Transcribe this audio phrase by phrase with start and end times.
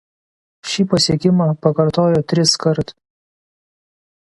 [0.71, 2.97] Šį pasiekimą pakartojo triskart.